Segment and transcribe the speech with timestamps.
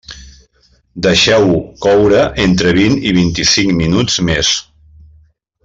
[1.05, 4.51] Deixeu-ho coure entre vint i vint-i-cinc minuts més.